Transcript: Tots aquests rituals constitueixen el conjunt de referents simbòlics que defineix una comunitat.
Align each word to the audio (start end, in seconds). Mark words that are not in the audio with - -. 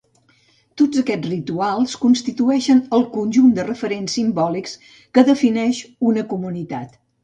Tots 0.81 1.01
aquests 1.01 1.29
rituals 1.33 1.93
constitueixen 2.07 2.83
el 2.99 3.07
conjunt 3.13 3.55
de 3.61 3.69
referents 3.71 4.19
simbòlics 4.21 4.77
que 5.17 5.29
defineix 5.33 5.87
una 6.13 6.31
comunitat. 6.37 7.03